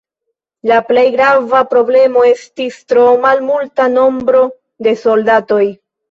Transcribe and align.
La 0.69 0.77
plej 0.85 1.01
grava 1.15 1.59
problemo 1.73 2.23
estis 2.29 2.79
tro 2.93 3.03
malmulta 3.25 3.85
nombro 3.97 4.41
de 4.87 4.95
soldatoj. 5.03 5.61